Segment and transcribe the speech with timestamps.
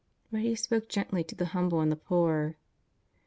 [0.31, 2.55] "But he spoke gently to the humble and the poor.